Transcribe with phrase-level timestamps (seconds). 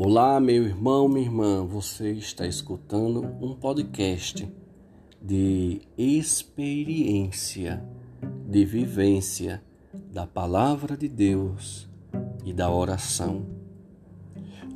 [0.00, 4.48] Olá, meu irmão, minha irmã, você está escutando um podcast
[5.20, 7.82] de experiência,
[8.48, 9.60] de vivência
[10.12, 11.88] da palavra de Deus
[12.44, 13.44] e da oração.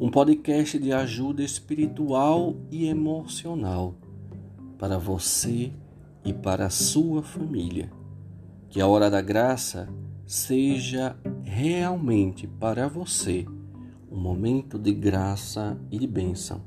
[0.00, 3.94] Um podcast de ajuda espiritual e emocional
[4.76, 5.72] para você
[6.24, 7.92] e para a sua família.
[8.68, 9.88] Que a hora da graça
[10.26, 13.46] seja realmente para você
[14.12, 16.60] um momento de graça e de bênção,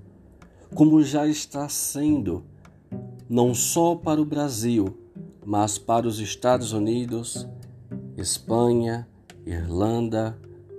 [0.73, 2.43] como já está sendo,
[3.29, 4.97] não só para o Brasil,
[5.45, 7.47] mas para os Estados Unidos,
[8.17, 9.07] Espanha,
[9.45, 10.37] Irlanda,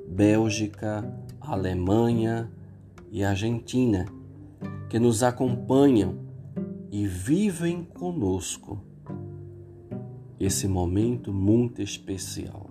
[0.09, 1.09] Bélgica,
[1.41, 2.51] Alemanha
[3.13, 4.07] e Argentina,
[4.91, 6.19] que nos acompanham
[6.91, 8.81] e vivem conosco
[10.39, 12.69] esse momento muito especial.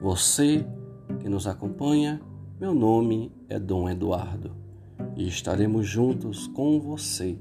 [0.00, 0.64] Você
[1.20, 2.20] que nos acompanha,
[2.58, 4.56] meu nome é Dom Eduardo
[5.14, 7.36] e estaremos juntos com você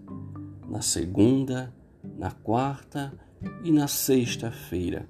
[0.67, 1.73] na segunda,
[2.17, 3.13] na quarta
[3.63, 5.07] e na sexta-feira.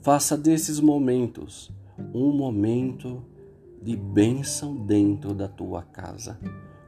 [0.00, 1.72] Faça desses momentos
[2.14, 3.24] um momento
[3.82, 6.38] de bênção dentro da tua casa,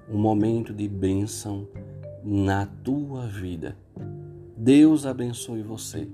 [0.09, 1.67] um momento de bênção
[2.23, 3.77] na tua vida.
[4.57, 6.09] Deus abençoe você.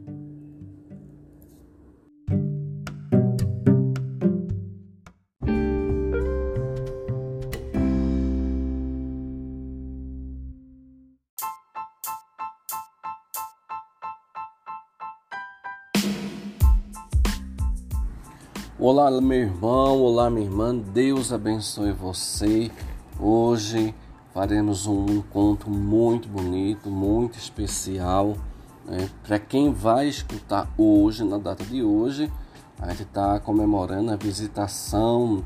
[18.86, 22.70] Olá, meu irmão, olá, minha irmã, Deus abençoe você.
[23.18, 23.94] Hoje
[24.34, 28.36] faremos um encontro muito bonito, muito especial.
[28.84, 29.08] Né?
[29.26, 32.30] Para quem vai escutar hoje, na data de hoje,
[32.78, 35.42] a gente está comemorando a visitação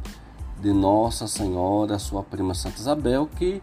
[0.60, 3.62] de Nossa Senhora, sua prima Santa Isabel, que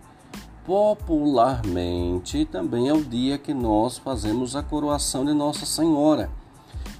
[0.65, 6.29] popularmente também é o dia que nós fazemos a coroação de Nossa Senhora.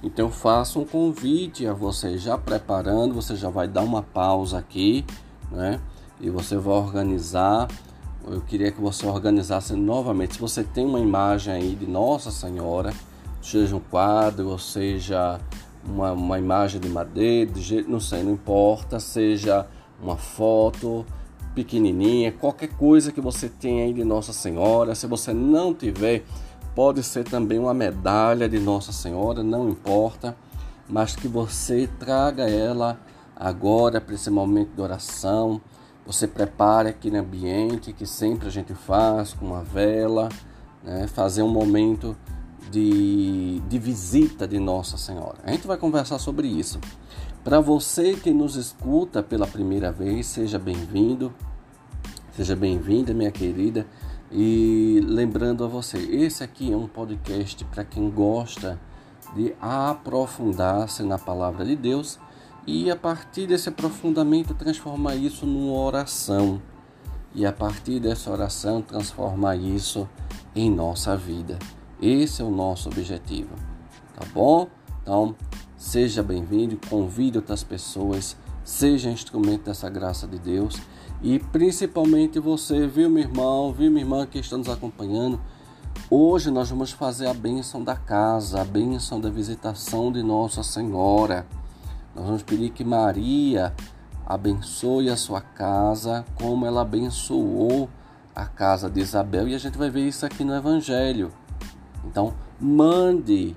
[0.02, 5.04] Então faço um convite a você já preparando, você já vai dar uma pausa aqui,
[5.50, 5.80] né?
[6.20, 7.68] E você vai organizar.
[8.26, 10.34] Eu queria que você organizasse novamente.
[10.34, 12.92] Se você tem uma imagem aí de Nossa Senhora,
[13.40, 15.40] seja um quadro, ou seja
[15.84, 19.66] uma, uma imagem de madeira, de jeito, não sei, não importa, seja
[20.02, 21.06] uma foto
[21.54, 24.94] pequenininha, qualquer coisa que você tenha aí de Nossa Senhora.
[24.94, 26.24] Se você não tiver,
[26.76, 30.36] Pode ser também uma medalha de Nossa Senhora, não importa,
[30.86, 33.00] mas que você traga ela
[33.34, 35.58] agora para esse momento de oração.
[36.04, 40.28] Você prepare aquele ambiente que sempre a gente faz com uma vela,
[40.84, 41.06] né?
[41.06, 42.14] fazer um momento
[42.70, 45.38] de, de visita de Nossa Senhora.
[45.44, 46.78] A gente vai conversar sobre isso.
[47.42, 51.32] Para você que nos escuta pela primeira vez, seja bem-vindo,
[52.32, 53.86] seja bem-vinda, minha querida.
[54.30, 58.78] E lembrando a você, esse aqui é um podcast para quem gosta
[59.34, 62.18] de aprofundar-se na palavra de Deus
[62.66, 66.60] e a partir desse aprofundamento transformar isso numa oração
[67.32, 70.08] e a partir dessa oração transformar isso
[70.56, 71.56] em nossa vida.
[72.02, 73.54] Esse é o nosso objetivo,
[74.18, 74.68] tá bom?
[75.02, 75.36] Então,
[75.76, 80.80] seja bem-vindo, convide outras pessoas, seja instrumento dessa graça de Deus
[81.22, 85.40] e principalmente você, viu, meu irmão, viu, minha irmã que está nos acompanhando.
[86.10, 91.46] Hoje nós vamos fazer a bênção da casa, a bênção da visitação de Nossa Senhora.
[92.14, 93.74] Nós vamos pedir que Maria
[94.26, 97.88] abençoe a sua casa como ela abençoou
[98.34, 99.48] a casa de Isabel.
[99.48, 101.32] E a gente vai ver isso aqui no Evangelho.
[102.04, 103.56] Então, mande,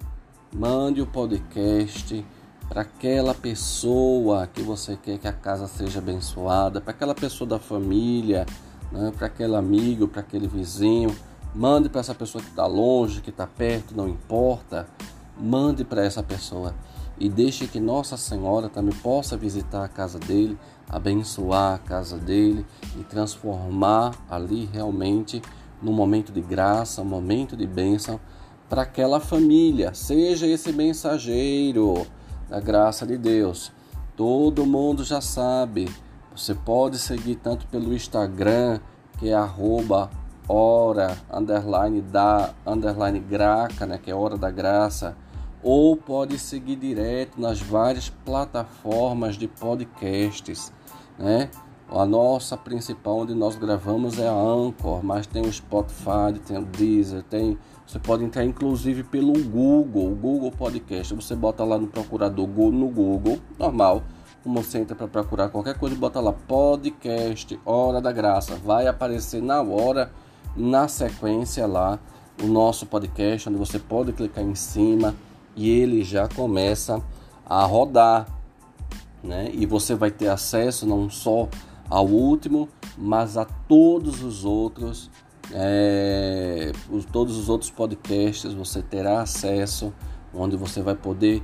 [0.54, 2.26] mande o podcast
[2.70, 7.58] para aquela pessoa que você quer que a casa seja abençoada, para aquela pessoa da
[7.58, 8.46] família,
[8.92, 9.12] né?
[9.18, 11.14] para aquele amigo, para aquele vizinho.
[11.54, 14.88] Mande para essa pessoa que está longe, que está perto, não importa.
[15.36, 16.76] Mande para essa pessoa
[17.20, 20.56] e deixe que Nossa Senhora também possa visitar a casa dele,
[20.88, 22.66] abençoar a casa dele
[23.00, 25.42] e transformar ali realmente
[25.82, 28.20] num momento de graça, um momento de bênção
[28.70, 29.94] para aquela família.
[29.94, 32.06] Seja esse mensageiro
[32.50, 33.72] da graça de Deus.
[34.16, 35.90] Todo mundo já sabe.
[36.36, 38.80] Você pode seguir tanto pelo Instagram,
[39.18, 40.10] que é arroba
[40.48, 45.16] hora, underline da, underline graca, né, que é hora da graça,
[45.62, 50.74] ou pode seguir direto nas várias plataformas de podcasts,
[51.18, 51.50] né?
[51.92, 56.66] A nossa principal onde nós gravamos é a Anchor, mas tem o Spotify, tem o
[56.66, 57.58] Deezer, tem.
[57.90, 61.12] Você pode entrar inclusive pelo Google, Google Podcast.
[61.16, 64.04] Você bota lá no procurador no Google, normal.
[64.44, 68.56] como você entra para procurar qualquer coisa, bota lá podcast Hora da Graça.
[68.58, 70.12] Vai aparecer na hora,
[70.56, 71.98] na sequência lá,
[72.44, 75.16] o nosso podcast, onde você pode clicar em cima
[75.56, 77.02] e ele já começa
[77.44, 78.28] a rodar,
[79.24, 79.50] né?
[79.52, 81.50] E você vai ter acesso não só
[81.90, 85.10] ao último, mas a todos os outros,
[85.52, 89.94] é, os, todos os outros podcasts você terá acesso,
[90.34, 91.42] onde você vai poder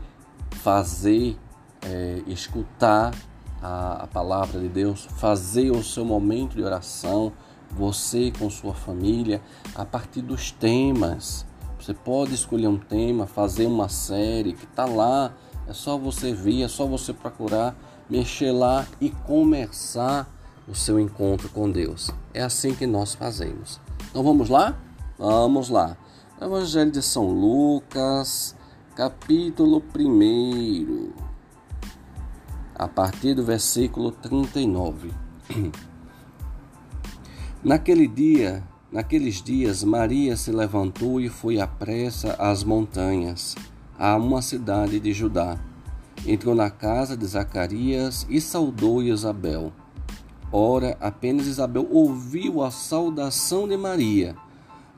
[0.52, 1.38] fazer,
[1.82, 3.14] é, escutar
[3.62, 7.34] a, a palavra de Deus, fazer o seu momento de oração,
[7.72, 9.42] você com sua família,
[9.74, 11.46] a partir dos temas.
[11.80, 15.34] Você pode escolher um tema, fazer uma série que está lá,
[15.68, 17.76] é só você vir, é só você procurar,
[18.10, 20.28] mexer lá e começar
[20.68, 22.12] o seu encontro com Deus.
[22.34, 23.80] É assim que nós fazemos.
[24.16, 24.80] Então vamos lá?
[25.20, 25.98] Vamos lá.
[26.42, 28.56] Evangelho de São Lucas,
[28.96, 31.12] capítulo 1,
[32.76, 35.12] a partir do versículo 39.
[37.62, 43.54] Naquele dia, naqueles dias, Maria se levantou e foi à pressa às montanhas,
[44.00, 45.60] a uma cidade de Judá.
[46.26, 49.74] Entrou na casa de Zacarias e saudou Isabel.
[50.52, 54.36] Ora, apenas Isabel ouviu a saudação de Maria.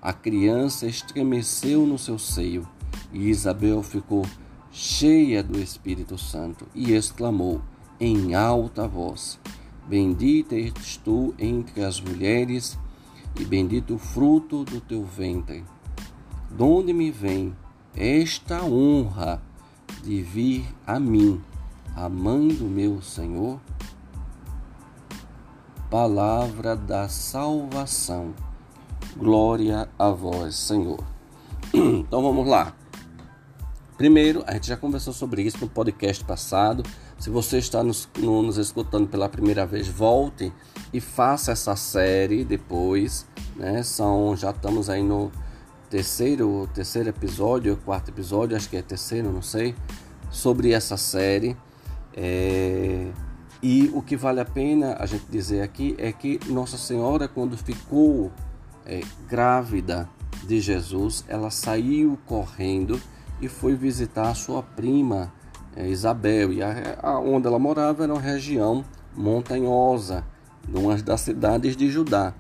[0.02, 2.68] A criança estremeceu no seu seio
[3.12, 4.26] e Isabel ficou
[4.72, 7.62] cheia do Espírito Santo e exclamou
[8.00, 9.40] em alta voz:
[9.88, 12.78] Bendita és tu entre as mulheres
[13.40, 15.64] e bendito o fruto do teu ventre.
[16.52, 17.56] Donde me vem
[17.96, 19.42] esta honra
[20.04, 21.42] de vir a mim,
[21.96, 23.60] a mãe do meu Senhor?
[25.90, 28.34] Palavra da salvação.
[29.16, 31.00] Glória a vós, Senhor.
[31.74, 32.74] Então vamos lá.
[33.98, 36.84] Primeiro, a gente já conversou sobre isso no podcast passado.
[37.20, 40.54] Se você está nos, nos escutando pela primeira vez, volte
[40.94, 43.26] e faça essa série depois.
[43.56, 43.82] Né?
[43.84, 45.32] São, já estamos aí no
[45.90, 49.74] terceiro, terceiro episódio, quarto episódio, acho que é terceiro, não sei,
[50.30, 51.58] sobre essa série.
[52.16, 53.12] É,
[53.62, 57.58] e o que vale a pena a gente dizer aqui é que Nossa Senhora, quando
[57.58, 58.32] ficou
[58.86, 60.08] é, grávida
[60.46, 63.02] de Jesus, ela saiu correndo
[63.42, 65.34] e foi visitar sua prima
[65.76, 66.54] é, Isabel.
[66.54, 70.24] E a, a, onde ela morava era uma região montanhosa,
[70.68, 72.34] numa das cidades de Judá.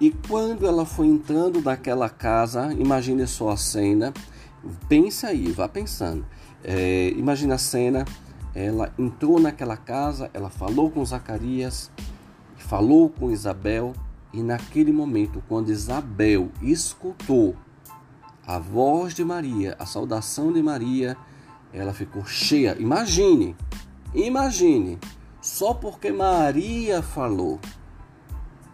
[0.00, 4.12] E quando ela foi entrando naquela casa, imagine só a cena,
[4.88, 6.26] pense aí, vá pensando.
[6.62, 8.04] É, imagine a cena
[8.54, 11.90] ela entrou naquela casa, ela falou com Zacarias,
[12.56, 13.92] falou com Isabel,
[14.32, 17.56] e naquele momento, quando Isabel escutou
[18.46, 21.16] a voz de Maria, a saudação de Maria,
[21.72, 22.76] ela ficou cheia.
[22.78, 23.56] Imagine,
[24.14, 24.98] imagine,
[25.40, 27.60] só porque Maria falou,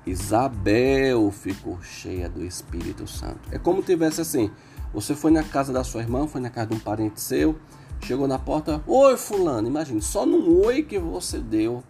[0.06, 3.41] Isabel ficou cheia do Espírito Santo.
[3.53, 4.50] É como tivesse assim:
[4.93, 7.56] você foi na casa da sua irmã, foi na casa de um parente seu,
[8.02, 11.82] Chegou na porta, oi fulano, imagine, só num oi que você deu,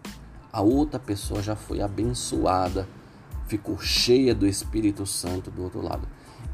[0.51, 2.87] a outra pessoa já foi abençoada,
[3.47, 6.07] ficou cheia do Espírito Santo do outro lado.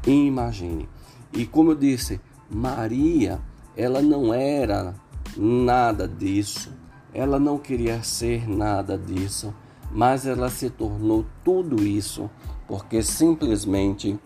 [0.06, 0.88] Imagine.
[1.32, 2.20] E como eu disse,
[2.50, 3.40] Maria,
[3.76, 4.94] ela não era
[5.36, 6.72] nada disso,
[7.12, 9.54] ela não queria ser nada disso,
[9.90, 12.30] mas ela se tornou tudo isso
[12.66, 14.18] porque simplesmente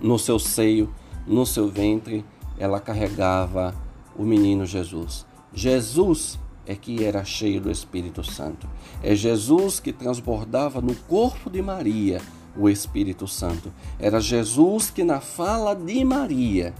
[0.00, 0.92] no seu seio,
[1.26, 2.24] no seu ventre,
[2.58, 3.74] ela carregava
[4.16, 5.26] o menino Jesus.
[5.52, 8.68] Jesus é que era cheio do Espírito Santo.
[9.02, 12.20] É Jesus que transbordava no corpo de Maria
[12.56, 13.72] o Espírito Santo.
[13.98, 16.74] Era Jesus que, na fala de Maria,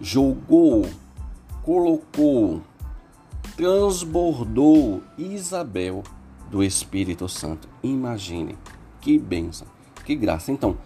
[0.00, 0.86] jogou,
[1.62, 2.60] colocou,
[3.56, 6.02] transbordou Isabel
[6.50, 7.68] do Espírito Santo.
[7.82, 8.56] Imagine
[9.00, 9.66] que bênção,
[10.04, 10.52] que graça.
[10.52, 10.76] Então,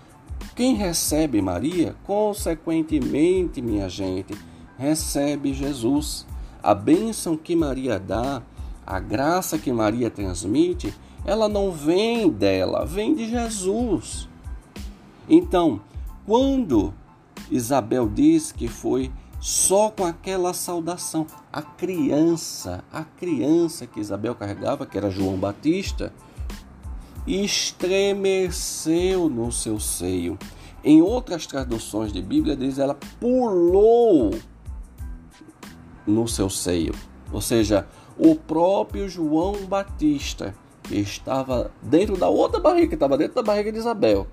[0.54, 4.34] quem recebe Maria, consequentemente, minha gente,
[4.80, 6.26] recebe Jesus.
[6.62, 8.42] A bênção que Maria dá,
[8.86, 10.94] a graça que Maria transmite,
[11.24, 14.26] ela não vem dela, vem de Jesus.
[15.28, 15.82] Então,
[16.26, 16.94] quando
[17.50, 24.86] Isabel diz que foi só com aquela saudação, a criança, a criança que Isabel carregava,
[24.86, 26.10] que era João Batista,
[27.26, 30.38] estremeceu no seu seio.
[30.82, 34.30] Em outras traduções de Bíblia diz ela pulou
[36.06, 36.94] no seu seio.
[37.32, 37.86] Ou seja,
[38.18, 43.70] o próprio João Batista, que estava dentro da outra barriga, que estava dentro da barriga
[43.72, 44.26] de Isabel,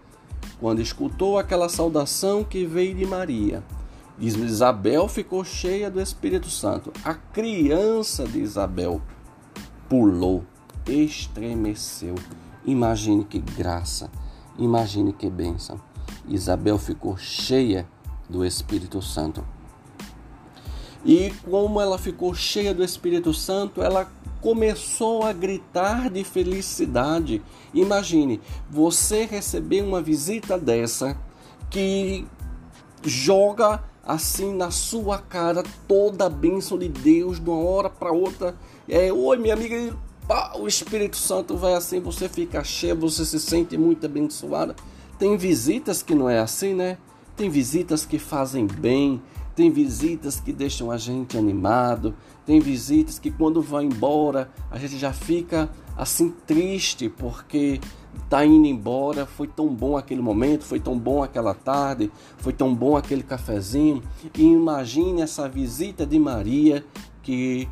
[0.59, 3.63] quando escutou aquela saudação que veio de Maria.
[4.19, 6.91] Isabel ficou cheia do Espírito Santo.
[7.03, 8.99] A criança de Isabel
[9.87, 10.43] pulou,
[10.87, 12.15] estremeceu.
[12.65, 14.09] Imagine que graça,
[14.57, 15.79] imagine que bênção.
[16.27, 17.87] Isabel ficou cheia
[18.27, 19.45] do Espírito Santo.
[21.07, 24.11] E como ela ficou cheia do Espírito Santo, ela
[24.41, 27.41] começou a gritar de felicidade.
[27.73, 31.17] Imagine, você receber uma visita dessa
[31.69, 32.27] que
[33.05, 38.53] joga assim na sua cara toda a bênção de Deus de uma hora para outra.
[38.87, 39.95] É, oi, minha amiga,
[40.59, 44.75] o Espírito Santo vai assim, você fica cheia, você se sente muito abençoada.
[45.17, 46.97] Tem visitas que não é assim, né?
[47.37, 49.21] Tem visitas que fazem bem,
[49.57, 52.13] tem visitas que deixam a gente animado,
[52.45, 57.81] tem visitas que quando vai embora a gente já fica assim triste porque
[58.29, 62.75] tá indo embora, foi tão bom aquele momento, foi tão bom aquela tarde, foi tão
[62.75, 64.03] bom aquele cafezinho.
[64.37, 66.85] E imagine essa visita de Maria
[67.23, 67.67] que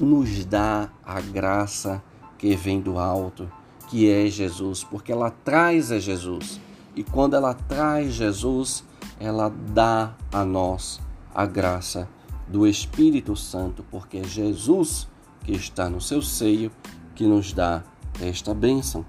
[0.00, 2.02] nos dá a graça
[2.38, 3.46] que vem do alto,
[3.88, 6.58] que é Jesus, porque ela traz a Jesus.
[6.96, 8.82] E quando ela traz Jesus,
[9.18, 10.98] ela dá a nós
[11.34, 12.08] a graça
[12.48, 15.08] do Espírito Santo, porque é Jesus
[15.44, 16.70] que está no seu seio
[17.14, 17.82] que nos dá
[18.20, 19.04] esta bênção.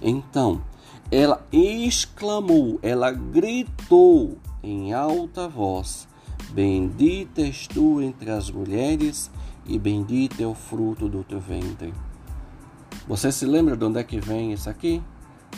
[0.00, 0.62] Então,
[1.10, 6.08] ela exclamou, ela gritou em alta voz:
[6.50, 9.30] Bendita és tu entre as mulheres,
[9.66, 11.92] e bendito é o fruto do teu ventre.
[13.06, 15.02] Você se lembra de onde é que vem isso aqui?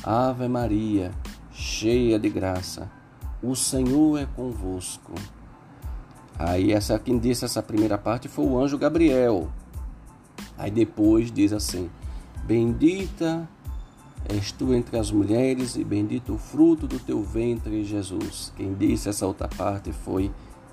[0.02, 1.12] Ave Maria,
[1.52, 2.90] cheia de graça,
[3.42, 5.12] o Senhor é convosco.
[6.38, 9.48] Aí essa quem disse essa primeira parte foi o anjo Gabriel.
[10.58, 11.90] Aí depois diz assim:
[12.44, 13.48] Bendita
[14.28, 18.52] és tu entre as mulheres e bendito o fruto do teu ventre, Jesus.
[18.56, 20.30] Quem disse essa outra parte foi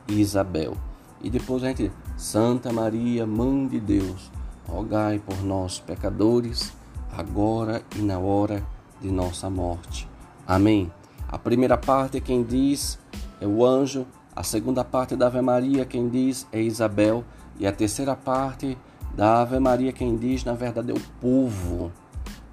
[0.07, 0.75] Isabel.
[1.21, 4.31] E depois a gente, Santa Maria, Mãe de Deus,
[4.67, 6.73] rogai por nós, pecadores,
[7.15, 8.65] agora e na hora
[8.99, 10.07] de nossa morte.
[10.47, 10.91] Amém.
[11.27, 12.97] A primeira parte quem diz
[13.39, 17.23] é o anjo a segunda parte da Ave Maria, quem diz é Isabel.
[17.59, 18.77] E a terceira parte
[19.15, 21.91] da Ave Maria, quem diz, na verdade, é o povo.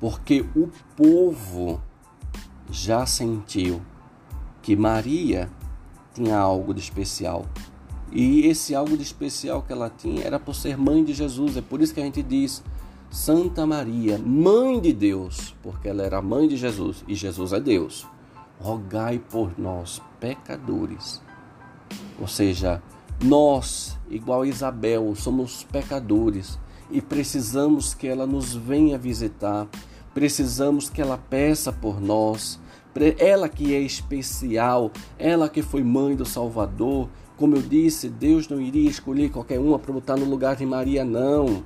[0.01, 1.81] Porque o povo
[2.71, 3.81] já sentiu
[4.61, 5.49] que Maria
[6.13, 7.47] tinha algo de especial.
[8.11, 11.57] E esse algo de especial que ela tinha era por ser mãe de Jesus.
[11.57, 12.63] É por isso que a gente diz
[13.11, 18.07] Santa Maria, mãe de Deus, porque ela era mãe de Jesus e Jesus é Deus.
[18.61, 21.23] Rogai por nós, pecadores
[22.21, 22.83] ou seja,
[23.23, 26.59] nós, igual Isabel, somos pecadores
[26.91, 29.67] e precisamos que ela nos venha visitar,
[30.15, 32.61] precisamos que ela peça por nós,
[33.19, 37.09] ela que é especial, ela que foi mãe do Salvador.
[37.37, 41.05] Como eu disse, Deus não iria escolher qualquer uma para botar no lugar de Maria,
[41.05, 41.63] não.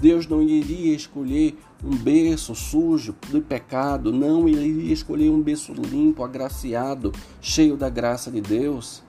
[0.00, 5.72] Deus não iria escolher um berço sujo de pecado, não, ele iria escolher um berço
[5.72, 9.02] limpo, agraciado, cheio da graça de Deus.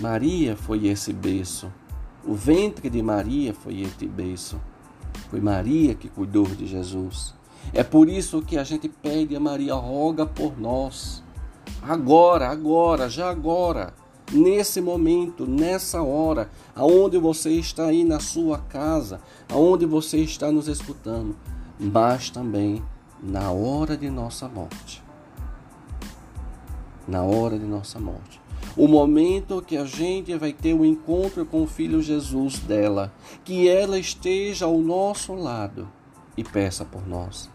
[0.00, 1.70] Maria foi esse berço.
[2.24, 4.58] O ventre de Maria foi esse berço.
[5.28, 7.34] Foi Maria que cuidou de Jesus.
[7.74, 11.22] É por isso que a gente pede a Maria, roga por nós.
[11.82, 13.92] Agora, agora, já agora,
[14.32, 19.20] nesse momento, nessa hora, aonde você está aí na sua casa,
[19.52, 21.36] aonde você está nos escutando,
[21.78, 22.82] mas também
[23.22, 25.02] na hora de nossa morte.
[27.06, 28.39] Na hora de nossa morte
[28.76, 33.12] o momento que a gente vai ter o um encontro com o Filho Jesus dela,
[33.44, 35.88] que ela esteja ao nosso lado
[36.36, 37.50] e peça por nós.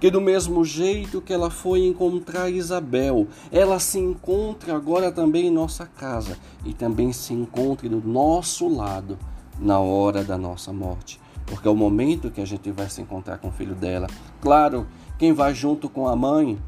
[0.00, 5.50] Que do mesmo jeito que ela foi encontrar Isabel, ela se encontre agora também em
[5.50, 9.18] nossa casa e também se encontre do nosso lado
[9.58, 11.20] na hora da nossa morte.
[11.46, 14.06] Porque é o momento que a gente vai se encontrar com o filho dela.
[14.40, 14.86] Claro,
[15.18, 16.58] quem vai junto com a mãe,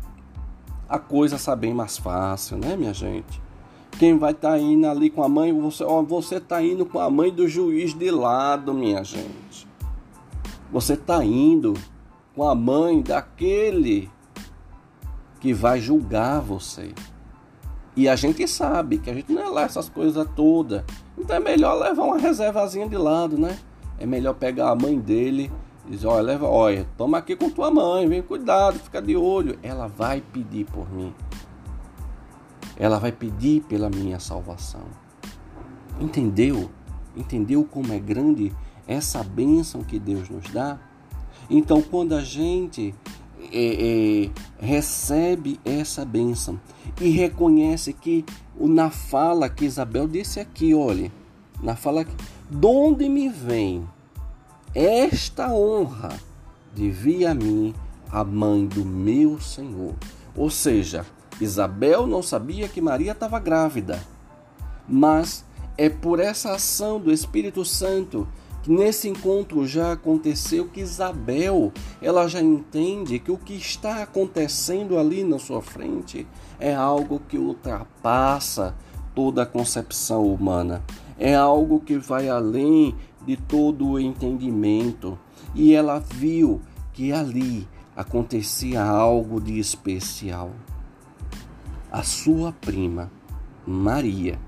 [0.88, 3.40] a coisa está bem mais fácil, né, minha gente?
[4.00, 6.99] Quem vai estar tá indo ali com a mãe, você ó, você está indo com
[6.99, 9.69] a mãe do juiz de lado, minha gente.
[10.73, 11.75] Você está indo
[12.35, 14.09] com a mãe daquele
[15.38, 16.95] que vai julgar você.
[17.95, 20.83] E a gente sabe que a gente não é lá essas coisas todas.
[21.19, 23.59] Então é melhor levar uma reservazinha de lado, né?
[23.99, 25.52] É melhor pegar a mãe dele
[25.87, 29.59] e dizer, olha, leva, olha, toma aqui com tua mãe, vem cuidado, fica de olho.
[29.62, 31.12] Ela vai pedir por mim
[32.80, 34.84] ela vai pedir pela minha salvação.
[36.00, 36.70] Entendeu?
[37.14, 38.50] Entendeu como é grande
[38.88, 40.80] essa bênção que Deus nos dá?
[41.50, 42.94] Então, quando a gente
[43.52, 46.58] é, é, recebe essa bênção
[46.99, 48.25] e reconhece que
[48.58, 51.12] na fala que Isabel disse aqui, olhe,
[51.62, 52.16] na fala que,
[52.49, 53.87] de onde me vem
[54.75, 56.18] esta honra
[56.75, 57.75] de vir a mim
[58.10, 59.94] a mãe do meu Senhor.
[60.34, 61.04] Ou seja,
[61.44, 64.02] Isabel não sabia que Maria estava grávida,
[64.88, 65.44] mas
[65.78, 68.28] é por essa ação do Espírito Santo
[68.62, 74.99] que nesse encontro já aconteceu que Isabel, ela já entende que o que está acontecendo
[74.99, 76.26] ali na sua frente
[76.59, 78.75] é algo que ultrapassa
[79.14, 80.85] toda a concepção humana.
[81.18, 82.94] É algo que vai além
[83.26, 85.18] de todo o entendimento.
[85.54, 86.61] E ela viu
[86.92, 87.66] que ali
[87.97, 90.50] acontecia algo de especial.
[91.92, 93.11] A sua prima,
[93.66, 94.38] Maria,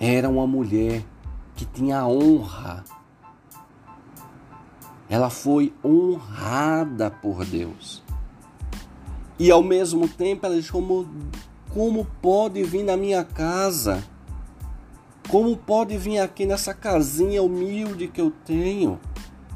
[0.00, 1.04] era uma mulher
[1.54, 2.84] que tinha honra.
[5.08, 8.02] Ela foi honrada por Deus.
[9.38, 11.08] E ao mesmo tempo ela disse: como,
[11.72, 14.02] como pode vir na minha casa?
[15.28, 18.98] Como pode vir aqui nessa casinha humilde que eu tenho?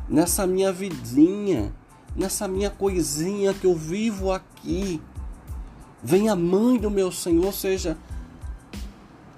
[0.08, 1.74] Nessa minha vidinha?
[2.14, 5.02] Nessa minha coisinha que eu vivo aqui?
[6.02, 7.96] Vem a mãe do meu Senhor, ou seja,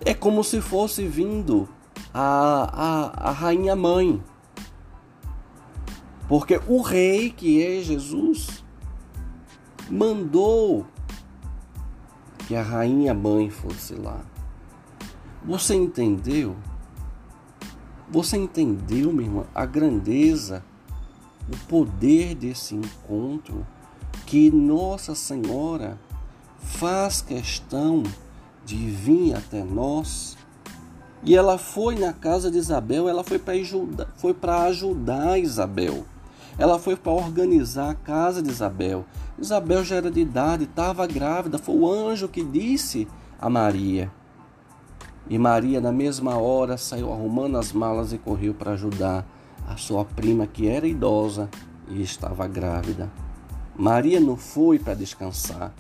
[0.05, 1.69] é como se fosse vindo
[2.15, 4.23] a, a, a rainha mãe.
[6.29, 8.65] Porque o rei, que é Jesus,
[9.91, 10.87] mandou
[12.47, 14.21] que a rainha mãe fosse lá.
[15.45, 16.57] Você entendeu?
[18.09, 20.63] Você entendeu, minha irmã, a grandeza,
[21.53, 23.67] o poder desse encontro
[24.27, 25.99] que Nossa Senhora
[26.63, 28.03] faz questão
[28.65, 30.37] de vir até nós
[31.25, 36.05] e ela foi na casa de Isabel, ela foi para ajudar, foi para ajudar Isabel.
[36.59, 39.05] Ela foi para organizar a casa de Isabel.
[39.39, 41.59] Isabel já era de idade, estava grávida.
[41.59, 43.09] Foi o anjo que disse
[43.41, 44.11] a Maria.
[45.31, 49.25] E Maria, na mesma hora, saiu arrumando as malas e correu para ajudar
[49.67, 51.49] a sua prima, que era idosa
[51.89, 53.11] e estava grávida.
[53.77, 55.73] Maria não foi para descansar.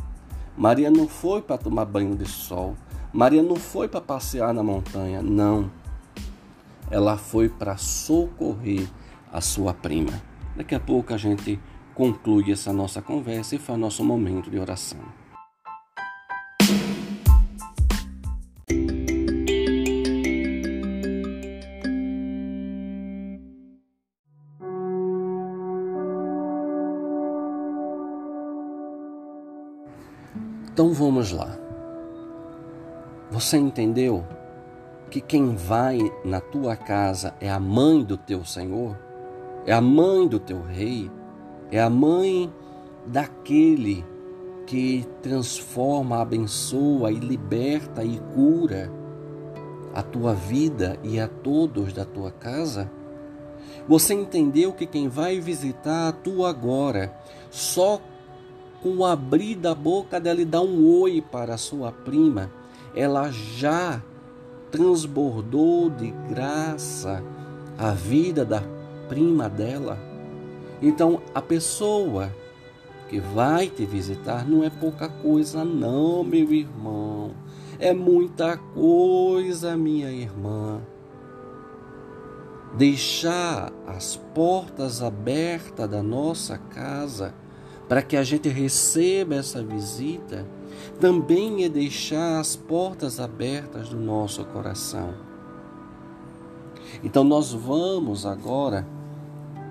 [0.57, 2.77] Maria não foi para tomar banho de sol.
[3.13, 5.71] Maria não foi para passear na montanha, não.
[6.91, 8.87] Ela foi para socorrer
[9.33, 10.23] a sua prima.
[10.55, 11.59] Daqui a pouco a gente
[11.95, 15.01] conclui essa nossa conversa e faz nosso momento de oração.
[31.03, 31.59] Vamos lá.
[33.31, 34.25] Você entendeu
[35.11, 38.97] que quem vai na tua casa é a mãe do teu Senhor?
[39.67, 41.11] É a mãe do teu rei?
[41.73, 42.53] É a mãe
[43.05, 44.05] daquele
[44.65, 48.91] que transforma, abençoa e liberta e cura
[49.93, 52.89] a tua vida e a todos da tua casa?
[53.89, 57.13] Você entendeu que quem vai visitar a tua agora,
[57.51, 58.01] só
[58.83, 62.51] com o abrir da boca dela e dar um oi para sua prima,
[62.95, 64.03] ela já
[64.71, 67.23] transbordou de graça
[67.79, 68.63] a vida da
[69.09, 69.99] prima dela.
[70.81, 72.33] Então, a pessoa
[73.09, 77.33] que vai te visitar não é pouca coisa, não, meu irmão.
[77.79, 80.81] É muita coisa, minha irmã.
[82.77, 87.35] Deixar as portas abertas da nossa casa
[87.93, 90.47] para que a gente receba essa visita
[90.99, 95.13] também é deixar as portas abertas do nosso coração.
[97.05, 98.89] Então nós vamos agora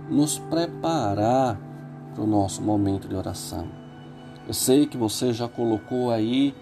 [0.07, 1.59] nos preparar
[2.13, 3.67] para o nosso momento de oração.
[4.47, 6.53] Eu sei que você já colocou aí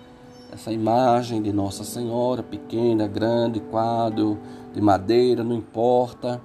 [0.53, 4.39] essa imagem de Nossa Senhora, pequena, grande, quadro
[4.73, 6.41] de madeira, não importa.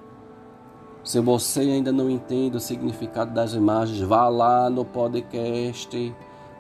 [1.05, 6.15] Se você ainda não entende o significado das imagens, vá lá no podcast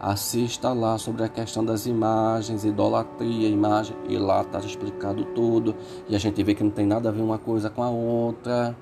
[0.04, 5.74] assista lá sobre a questão das imagens, idolatria, imagem, e lá está explicado tudo,
[6.06, 8.76] e a gente vê que não tem nada a ver uma coisa com a outra.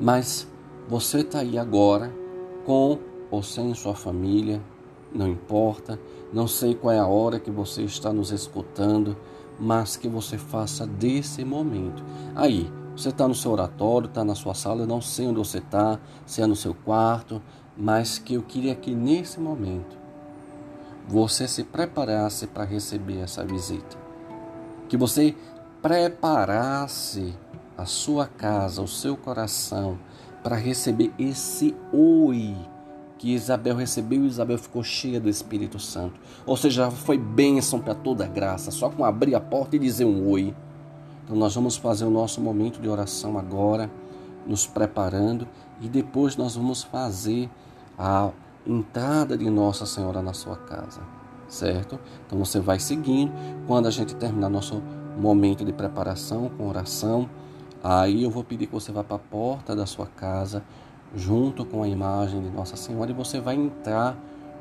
[0.00, 0.46] Mas
[0.88, 2.14] você está aí agora,
[2.64, 2.98] com
[3.32, 4.62] ou sem sua família,
[5.12, 5.98] não importa,
[6.32, 9.16] não sei qual é a hora que você está nos escutando,
[9.58, 12.04] mas que você faça desse momento.
[12.36, 15.58] Aí, você está no seu oratório, está na sua sala, eu não sei onde você
[15.58, 17.40] está, se é no seu quarto,
[17.76, 19.96] mas que eu queria que nesse momento
[21.06, 23.96] você se preparasse para receber essa visita.
[24.88, 25.36] Que você
[25.80, 27.34] preparasse
[27.76, 29.98] a sua casa, o seu coração
[30.42, 32.56] para receber esse oi
[33.16, 36.20] que Isabel recebeu e Isabel ficou cheia do Espírito Santo.
[36.44, 40.28] Ou seja, foi bênção para toda graça, só com abrir a porta e dizer um
[40.28, 40.54] oi.
[41.28, 43.90] Então nós vamos fazer o nosso momento de oração agora
[44.46, 45.46] nos preparando
[45.78, 47.50] e depois nós vamos fazer
[47.98, 48.30] a
[48.66, 51.02] entrada de Nossa Senhora na sua casa,
[51.46, 52.00] certo?
[52.26, 53.30] Então você vai seguindo.
[53.66, 54.82] Quando a gente terminar nosso
[55.18, 57.28] momento de preparação com oração,
[57.84, 60.64] aí eu vou pedir que você vá para a porta da sua casa
[61.14, 64.16] junto com a imagem de Nossa Senhora e você vai entrar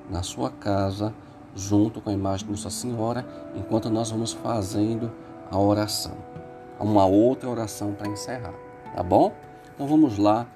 [0.10, 1.13] na sua casa
[1.56, 3.25] junto com a imagem de Nossa Senhora
[3.56, 5.10] enquanto nós vamos fazendo
[5.49, 6.12] a oração.
[6.79, 8.53] Uma outra oração para encerrar,
[8.95, 9.33] tá bom?
[9.73, 10.47] Então vamos lá.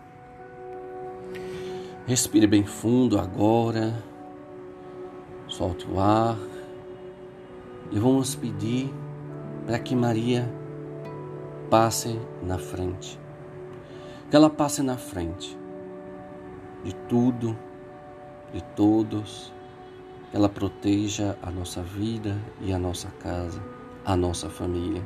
[2.06, 3.94] Respire bem fundo agora.
[5.48, 6.38] Solte o ar.
[7.92, 8.94] E vamos pedir
[9.66, 10.52] para que Maria
[11.70, 13.20] passe na frente.
[14.30, 15.58] Que ela passe na frente
[16.84, 17.58] de tudo,
[18.54, 19.54] de todos.
[20.30, 23.62] Que ela proteja a nossa vida e a nossa casa,
[24.06, 25.04] a nossa família.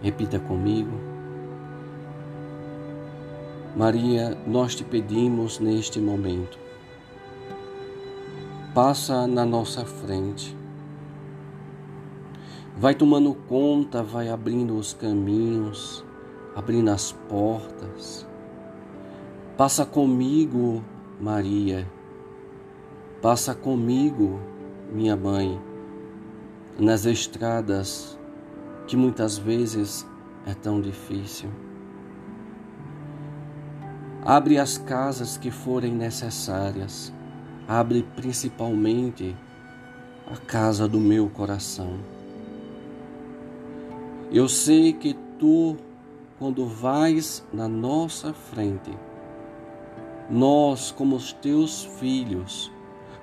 [0.00, 1.18] Repita comigo.
[3.76, 6.58] Maria, nós te pedimos neste momento,
[8.74, 10.56] passa na nossa frente,
[12.76, 16.04] vai tomando conta, vai abrindo os caminhos,
[16.56, 18.26] abrindo as portas.
[19.56, 20.82] Passa comigo,
[21.20, 21.86] Maria,
[23.22, 24.40] passa comigo,
[24.92, 25.60] minha mãe,
[26.76, 28.17] nas estradas
[28.88, 30.04] que muitas vezes
[30.46, 31.50] é tão difícil.
[34.24, 37.12] Abre as casas que forem necessárias.
[37.68, 39.36] Abre principalmente
[40.26, 41.98] a casa do meu coração.
[44.32, 45.76] Eu sei que tu,
[46.38, 48.90] quando vais na nossa frente,
[50.30, 52.72] nós, como os teus filhos,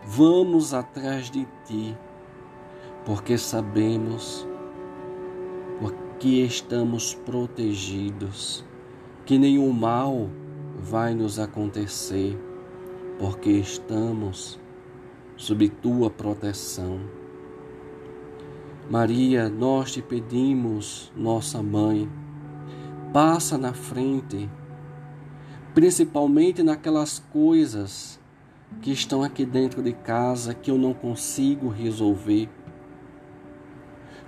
[0.03, 1.97] vamos atrás de ti,
[3.03, 4.47] porque sabemos
[6.19, 8.63] que estamos protegidos,
[9.25, 10.29] que nenhum mal
[10.77, 12.37] vai nos acontecer,
[13.19, 14.59] porque estamos
[15.35, 16.99] sob tua proteção.
[18.89, 22.09] Maria, nós te pedimos, nossa mãe,
[23.11, 24.49] passa na frente,
[25.73, 28.19] principalmente naquelas coisas
[28.81, 32.49] que estão aqui dentro de casa que eu não consigo resolver.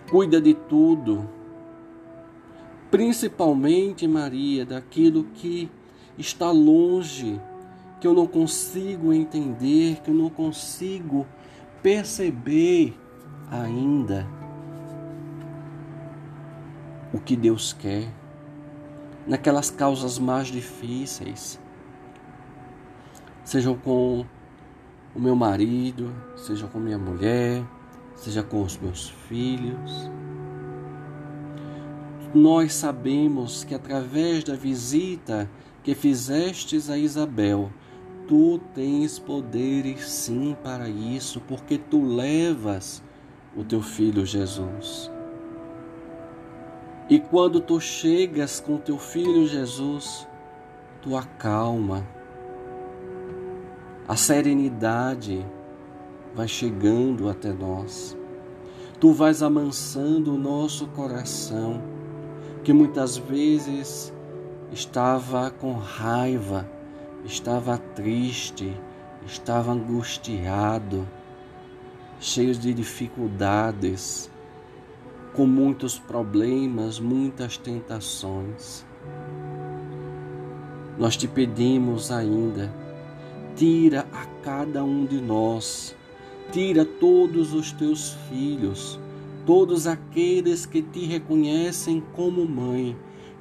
[0.10, 1.30] Cuida de tudo,
[2.90, 5.70] principalmente, Maria, daquilo que
[6.18, 7.40] está longe,
[8.00, 11.26] que eu não consigo entender, que eu não consigo
[11.82, 12.98] perceber
[13.50, 14.28] ainda
[17.14, 18.08] o que Deus quer,
[19.26, 21.60] naquelas causas mais difíceis,
[23.44, 24.26] sejam com
[25.16, 27.64] o meu marido, seja com minha mulher,
[28.16, 30.12] seja com os meus filhos.
[32.38, 35.50] Nós sabemos que através da visita
[35.84, 37.72] que fizestes a Isabel,
[38.28, 43.02] tu tens poderes sim para isso, porque tu levas
[43.56, 45.10] o teu filho Jesus.
[47.10, 50.28] E quando tu chegas com teu filho Jesus,
[51.02, 52.06] tu acalma.
[54.08, 55.44] A serenidade
[56.36, 58.16] vai chegando até nós.
[59.00, 61.82] Tu vais amansando o nosso coração,
[62.68, 64.14] que muitas vezes
[64.74, 66.70] estava com raiva,
[67.24, 68.76] estava triste,
[69.26, 71.08] estava angustiado,
[72.20, 74.30] cheio de dificuldades,
[75.34, 78.86] com muitos problemas, muitas tentações.
[80.98, 82.70] Nós te pedimos ainda,
[83.56, 85.96] tira a cada um de nós,
[86.52, 89.00] tira todos os teus filhos,
[89.48, 92.98] todos aqueles que te reconhecem como mãe,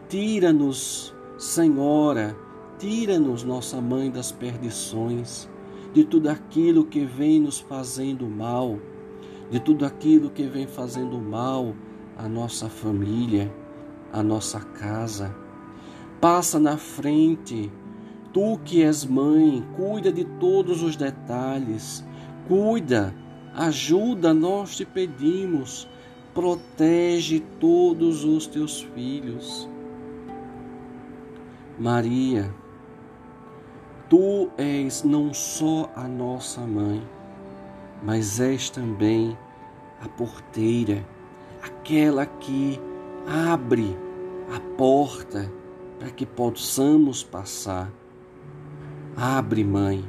[0.08, 2.36] tira-nos Senhora,
[2.78, 5.48] tira-nos, nossa mãe, das perdições,
[5.92, 8.78] de tudo aquilo que vem nos fazendo mal,
[9.50, 11.74] de tudo aquilo que vem fazendo mal
[12.16, 13.52] à nossa família,
[14.12, 15.34] à nossa casa.
[16.20, 17.68] Passa na frente,
[18.32, 22.06] tu que és mãe, cuida de todos os detalhes,
[22.46, 23.12] cuida,
[23.52, 25.88] ajuda, nós te pedimos,
[26.36, 29.66] protege todos os teus filhos
[31.78, 32.54] Maria,
[34.08, 37.06] tu és não só a nossa mãe,
[38.02, 39.36] mas és também
[40.02, 41.06] a porteira,
[41.62, 42.80] aquela que
[43.26, 43.94] abre
[44.54, 45.52] a porta
[45.98, 47.92] para que possamos passar.
[49.14, 50.02] Abre, mãe,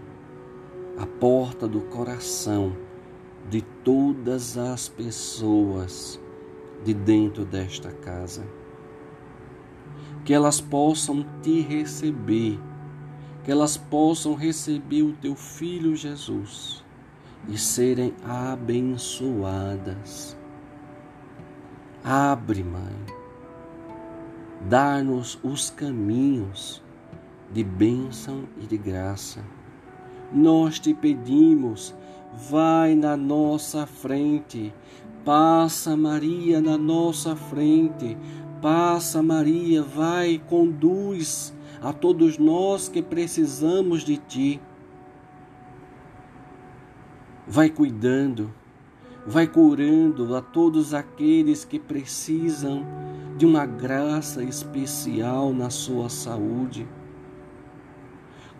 [0.98, 2.78] a porta do coração
[3.88, 6.19] todas as pessoas
[6.84, 8.45] de dentro desta casa
[10.26, 12.60] que elas possam te receber,
[13.45, 16.84] que elas possam receber o teu filho Jesus
[17.47, 20.36] e serem abençoadas.
[22.04, 22.97] Abre, Mãe,
[24.67, 26.84] dá-nos os caminhos
[27.54, 29.41] de bênção e de graça.
[30.34, 31.95] Nós te pedimos,
[32.34, 34.74] vai na nossa frente,
[35.26, 38.18] passa Maria na nossa frente,
[38.62, 44.62] passa Maria, vai, conduz a todos nós que precisamos de ti.
[47.48, 48.54] Vai cuidando,
[49.26, 52.86] vai curando a todos aqueles que precisam
[53.38, 56.88] de uma graça especial na sua saúde.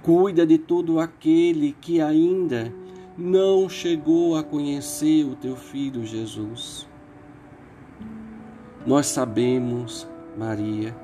[0.02, 2.74] Cuida de todo aquele que ainda
[3.18, 6.88] não chegou a conhecer o teu filho Jesus.
[8.86, 10.96] Nós sabemos, Maria,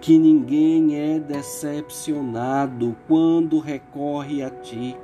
[0.00, 4.96] que ninguém é decepcionado quando recorre a ti,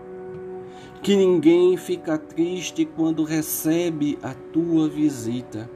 [1.03, 5.68] que ninguém fica triste quando recebe a tua visita.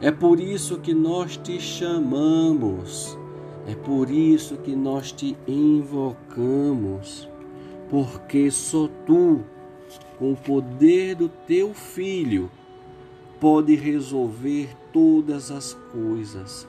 [0.00, 3.18] É por isso que nós te chamamos
[3.66, 7.28] é por isso que nós te invocamos,
[7.92, 9.42] porque só tu,
[10.18, 12.50] com o poder do teu Filho,
[13.38, 16.66] pode resolver todas as coisas,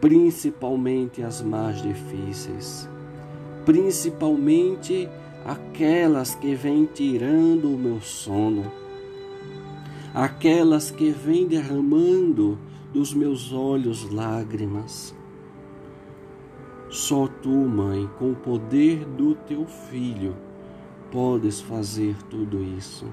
[0.00, 2.88] principalmente as mais difíceis,
[3.66, 5.08] principalmente
[5.44, 8.70] aquelas que vêm tirando o meu sono,
[10.14, 12.56] aquelas que vêm derramando
[12.94, 15.12] dos meus olhos lágrimas
[16.92, 20.36] só tu, mãe, com o poder do teu filho,
[21.10, 23.06] podes fazer tudo isso.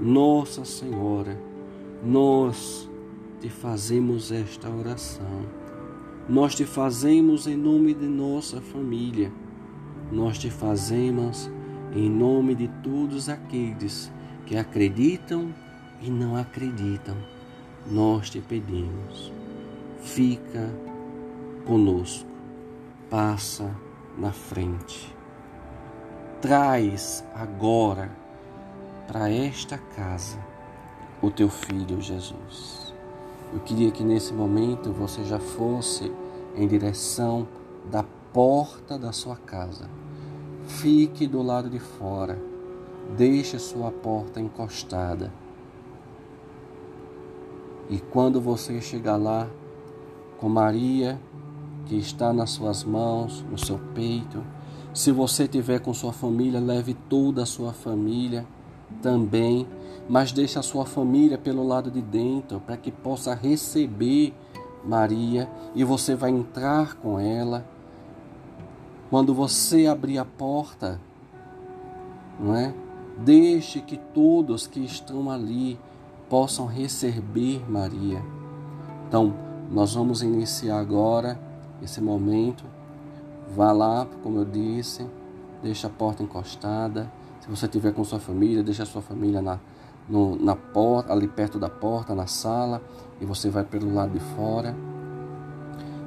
[0.00, 1.40] Nossa Senhora,
[2.04, 2.90] nós
[3.40, 5.46] te fazemos esta oração.
[6.28, 9.30] Nós te fazemos em nome de nossa família.
[10.10, 11.48] Nós te fazemos
[11.94, 14.10] em nome de todos aqueles
[14.46, 15.54] que acreditam
[16.02, 17.16] e não acreditam.
[17.88, 19.32] Nós te pedimos,
[20.02, 20.68] fica
[21.64, 22.33] conosco
[23.14, 23.70] passa
[24.18, 25.16] na frente.
[26.42, 28.10] Traz agora
[29.06, 30.36] para esta casa
[31.22, 32.92] o teu filho Jesus.
[33.52, 36.10] Eu queria que nesse momento você já fosse
[36.56, 37.46] em direção
[37.88, 39.88] da porta da sua casa.
[40.66, 42.36] Fique do lado de fora.
[43.16, 45.32] Deixe sua porta encostada.
[47.88, 49.48] E quando você chegar lá
[50.36, 51.16] com Maria
[51.86, 54.42] que está nas suas mãos, no seu peito.
[54.92, 58.46] Se você tiver com sua família, leve toda a sua família
[59.02, 59.66] também,
[60.08, 64.32] mas deixe a sua família pelo lado de dentro para que possa receber
[64.84, 67.66] Maria e você vai entrar com ela.
[69.10, 71.00] Quando você abrir a porta,
[72.38, 72.74] não é?
[73.18, 75.78] Deixe que todos que estão ali
[76.28, 78.22] possam receber Maria.
[79.06, 79.34] Então,
[79.70, 81.38] nós vamos iniciar agora
[81.82, 82.64] esse momento.
[83.54, 85.06] Vá lá, como eu disse,
[85.62, 87.10] deixa a porta encostada.
[87.40, 89.58] Se você tiver com sua família, deixa a sua família na,
[90.08, 92.82] no, na porta, ali perto da porta, na sala,
[93.20, 94.74] e você vai pelo lado de fora.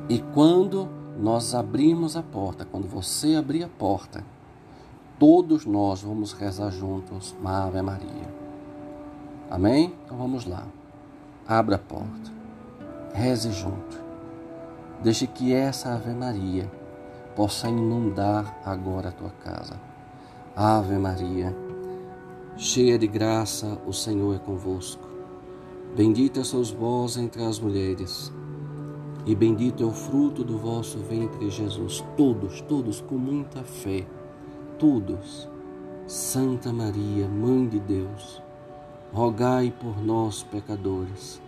[0.09, 0.87] E quando
[1.19, 4.23] nós abrimos a porta, quando você abrir a porta,
[5.19, 8.35] todos nós vamos rezar juntos uma Ave Maria.
[9.49, 9.93] Amém?
[10.05, 10.63] Então vamos lá.
[11.47, 12.31] Abra a porta.
[13.13, 14.06] Reze junto.
[15.03, 16.69] Deixe que essa Ave Maria
[17.35, 19.79] possa inundar agora a tua casa.
[20.55, 21.55] Ave Maria,
[22.55, 25.07] cheia de graça, o Senhor é convosco.
[25.95, 28.33] Bendita sois vós entre as mulheres,
[29.25, 32.03] e bendito é o fruto do vosso ventre, Jesus.
[32.15, 34.05] Todos, todos com muita fé,
[34.79, 35.47] todos.
[36.07, 38.41] Santa Maria, Mãe de Deus,
[39.11, 41.41] rogai por nós, pecadores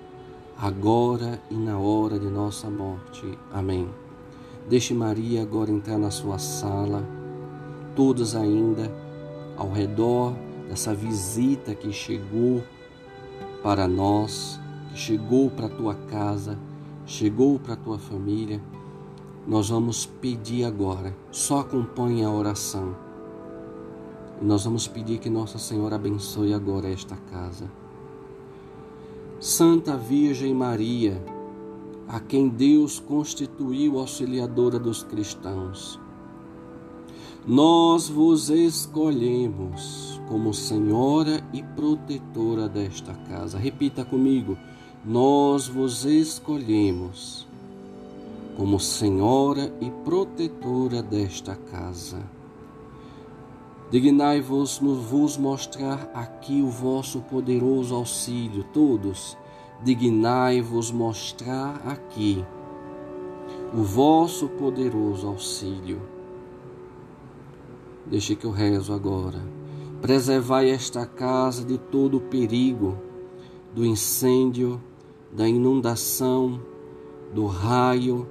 [0.62, 3.26] agora e na hora de nossa morte.
[3.54, 3.90] Amém.
[4.68, 7.02] Deixe Maria agora entrar na sua sala,
[7.96, 8.92] todos ainda
[9.56, 10.34] ao redor
[10.68, 12.62] dessa visita que chegou
[13.64, 16.60] para nós, que chegou para a tua casa,
[17.06, 18.62] chegou para a tua família.
[19.48, 22.96] Nós vamos pedir agora, só acompanhe a oração.
[24.42, 27.79] E nós vamos pedir que Nossa Senhora abençoe agora esta casa.
[29.42, 31.24] Santa Virgem Maria,
[32.10, 35.98] a quem Deus constituiu auxiliadora dos cristãos,
[37.48, 43.58] nós vos escolhemos como Senhora e protetora desta casa.
[43.58, 44.58] Repita comigo:
[45.06, 47.48] nós vos escolhemos
[48.58, 52.22] como senhora e protetora desta casa.
[53.92, 59.36] Dignai-vos no vos mostrar aqui o vosso poderoso auxílio, todos.
[59.84, 62.46] Dignai-vos mostrar aqui
[63.74, 66.00] o vosso poderoso auxílio.
[68.06, 69.42] Deixe que eu rezo agora.
[70.02, 72.96] Preservai esta casa de todo o perigo,
[73.74, 74.80] do incêndio,
[75.32, 76.62] da inundação,
[77.34, 78.28] do raio,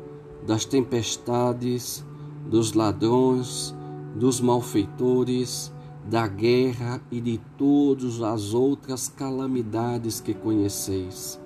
[0.46, 2.04] das tempestades,
[2.46, 3.74] dos ladrões,
[4.18, 5.72] dos malfeitores,
[6.04, 11.40] da guerra e de todas as outras calamidades que conheceis.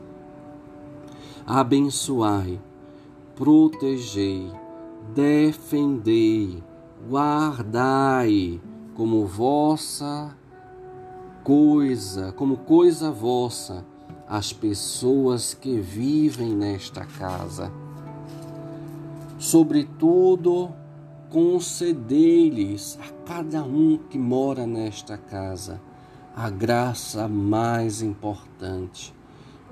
[1.46, 2.60] Abençoai,
[3.34, 4.50] protegei,
[5.14, 6.62] defendei,
[7.08, 8.60] guardai
[8.94, 10.36] como vossa
[11.42, 13.84] coisa, como coisa vossa,
[14.28, 17.72] as pessoas que vivem nesta casa.
[19.38, 20.72] Sobretudo,
[21.32, 25.80] concedei-lhes a cada um que mora nesta casa
[26.36, 29.14] a graça mais importante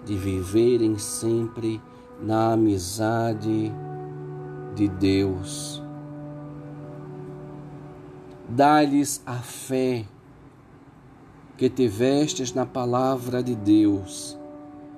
[0.07, 1.79] de viverem sempre
[2.19, 3.71] na amizade
[4.75, 5.83] de Deus.
[8.49, 10.07] Dá-lhes a fé
[11.59, 14.39] que tivestes na palavra de Deus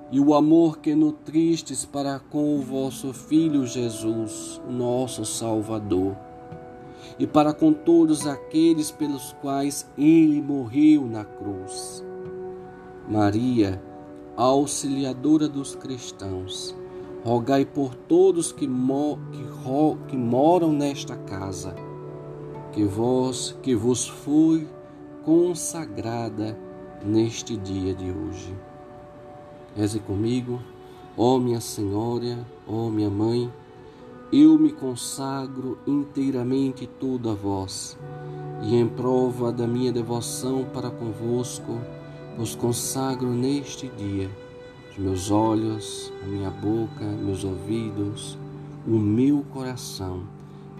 [0.09, 6.15] e o amor que nutristes para com o vosso Filho Jesus, nosso Salvador
[7.19, 12.03] e para com todos aqueles pelos quais ele morreu na cruz.
[13.07, 13.81] Maria,
[14.35, 16.75] auxiliadora dos cristãos,
[17.23, 19.43] rogai por todos que, mo que,
[20.07, 21.75] que moram nesta casa,
[22.71, 24.67] que vós que vos foi
[25.23, 26.57] consagrada
[27.03, 28.55] neste dia de hoje.
[29.75, 30.59] Reze comigo,
[31.17, 33.51] ó minha Senhora, ó minha Mãe,
[34.35, 37.95] eu me consagro inteiramente todo a vós,
[38.63, 41.79] e em prova da minha devoção para convosco,
[42.35, 44.31] vos consagro neste dia
[44.89, 48.35] os meus olhos, a minha boca, meus ouvidos,
[48.87, 50.23] o meu coração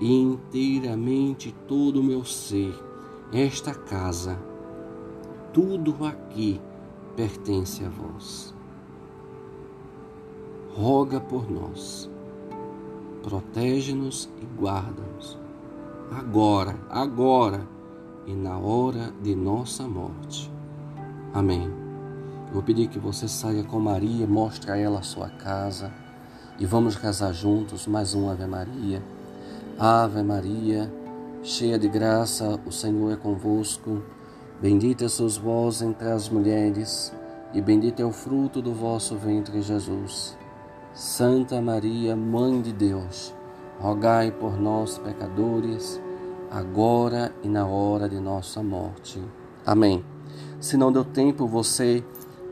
[0.02, 2.74] e inteiramente todo o meu ser,
[3.32, 4.36] esta casa,
[5.54, 6.60] tudo aqui
[7.16, 8.52] pertence a vós.
[10.76, 12.12] Roga por nós
[13.24, 15.40] protege-nos e guarda-nos,
[16.12, 17.66] agora, agora
[18.28, 20.52] e na hora de nossa morte.
[21.34, 21.72] Amém.
[22.48, 25.92] Eu vou pedir que você saia com Maria, mostre a ela a sua casa
[26.60, 29.02] e vamos rezar juntos mais um Ave Maria.
[29.80, 30.94] Ave Maria,
[31.42, 34.04] cheia de graça, o Senhor é convosco.
[34.62, 37.12] Bendita sois vós entre as mulheres,
[37.54, 40.38] e bendito é o fruto do vosso ventre, Jesus.
[40.94, 43.34] Santa Maria, Mãe de Deus,
[43.80, 46.00] rogai por nós, pecadores,
[46.52, 49.20] agora e na hora de nossa morte.
[49.66, 50.06] Amém.
[50.60, 52.04] Se não deu tempo você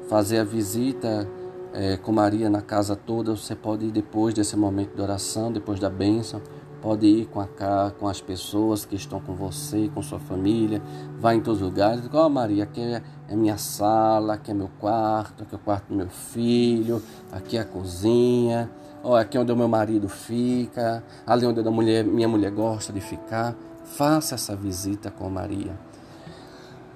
[0.10, 1.30] fazer a visita
[1.72, 5.80] é, com Maria na casa toda, você pode ir depois desse momento de oração, depois
[5.80, 6.42] da bênção,
[6.82, 10.82] Pode ir com, a, com as pessoas que estão com você, com sua família.
[11.20, 12.06] Vai em todos os lugares.
[12.06, 15.60] Igual oh, Maria, aqui é, é minha sala, aqui é meu quarto, aqui é o
[15.60, 18.70] quarto do meu filho, aqui é a cozinha.
[19.04, 22.92] Oh, aqui é onde o meu marido fica, ali onde a mulher, minha mulher gosta
[22.92, 23.56] de ficar.
[23.84, 25.91] Faça essa visita com Maria.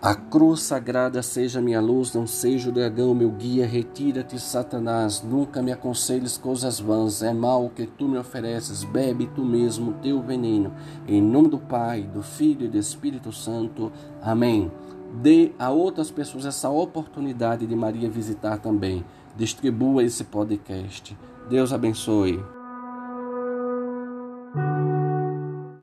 [0.05, 3.65] A cruz sagrada seja minha luz, não seja o dragão meu guia.
[3.65, 7.23] Retira-te, Satanás, nunca me aconselhes coisas vãs.
[7.23, 10.71] É mal o que tu me ofereces, bebe tu mesmo teu veneno.
[11.07, 13.91] Em nome do Pai, do Filho e do Espírito Santo.
[14.21, 14.71] Amém.
[15.23, 19.03] Dê a outras pessoas essa oportunidade de Maria visitar também.
[19.35, 21.17] Distribua esse podcast.
[21.49, 22.54] Deus abençoe.